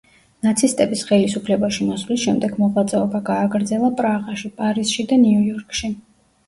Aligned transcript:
ნაცისტების 0.45 1.03
ხელისუფლებაში 1.09 1.85
მოსვლის 1.91 2.23
შემდეგ 2.23 2.57
მოღვაწეობა 2.63 3.23
გააგრძელა 3.31 3.93
პრაღაში, 4.01 4.53
პარიზში 4.61 5.11
და 5.15 5.23
ნიუ-იორკში. 5.29 5.95